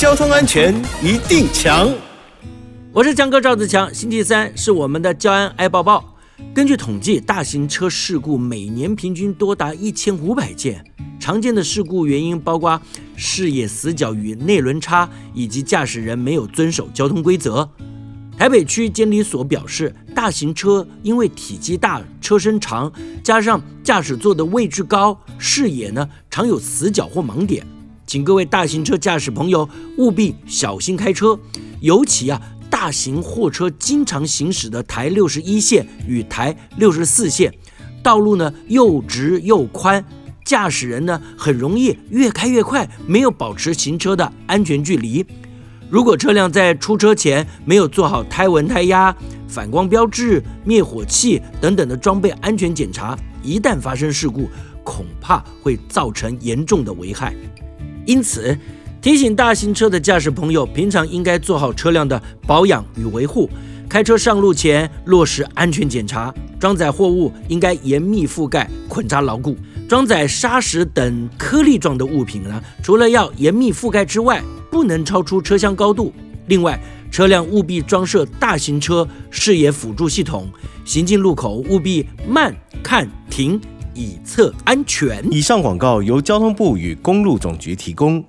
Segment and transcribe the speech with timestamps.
[0.00, 1.92] 交通安全一定强。
[2.90, 6.16] 我是江哥赵自强，星期三是我们的交安爱抱抱。
[6.54, 10.82] 根据统计，大型车事故每年平均多达一千五百件。
[11.20, 12.80] 常见的事故原因包括
[13.14, 17.68] 视野死角与内轮差，以及驾驶人没有遵守交通规则。
[18.38, 22.90] 台北区监理所表示，大型车因为体积大、车身长，
[23.22, 27.66] 加上驾驶座的位置高，视野呢常有死角或盲点，
[28.10, 31.38] 请各位大型车驾驶朋友务必小心开车，
[31.80, 37.54] 尤其啊，大型货车经常行驶的台六十一线与台六十四线，
[38.02, 40.04] 道路呢又直又宽，
[40.44, 45.24] 驾驶人呢很容易越开越快，没有保持行车的安全距离。
[45.88, 49.14] 如果车辆在出车前没有做好胎纹、胎压、
[49.46, 54.50] 反光标志、灭火器等等的装备安全检查，一旦发生事故，
[54.82, 57.32] 恐怕会造成严重的危害。
[58.06, 58.56] 因此，
[59.00, 63.48] 提醒大型车的驾驶朋友，平常应该做好车辆的保养与维护。
[63.88, 69.56] 开车上路前落实安全检查，装载货物应该严密覆盖、捆扎牢固。
[69.88, 76.12] 装载砂石等颗粒状的物品呢，除了要严密覆盖之外，不能超出车厢高度。
[76.46, 80.48] 另外，车辆务必装设大型车视野辅助系统，
[80.84, 83.60] 行进路口务必慢看停，
[83.94, 85.24] 以测安全。
[85.30, 88.24] 以上广告由交通部与公路总局提供。